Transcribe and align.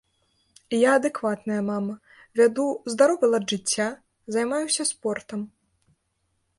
І 0.77 0.79
я 0.89 0.93
адэкватная 0.99 1.57
мама, 1.67 1.93
вяду 2.41 2.67
здаровы 2.95 3.25
лад 3.35 3.45
жыцця, 3.55 3.89
займаюся 4.37 4.83
спортам. 4.95 5.39